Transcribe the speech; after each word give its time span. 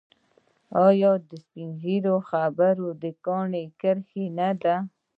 آیا 0.87 1.11
د 1.29 1.31
سپین 1.43 1.69
ږیرو 1.81 2.15
خبره 2.29 2.87
د 3.01 3.05
کاڼي 3.25 3.65
کرښه 3.79 4.23
نه 4.37 4.49
ده؟ 4.61 4.75